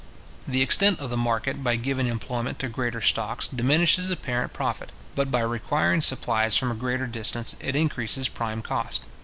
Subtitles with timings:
[0.47, 5.29] The extent of the market, by giving employment to greater stocks, diminishes apparent profit; but
[5.29, 9.03] by requiring supplies from a greater distance, it increases prime cost.